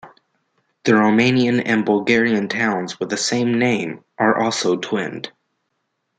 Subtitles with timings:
[0.83, 5.31] The Romanian and Bulgarian towns with the same name are also twinned.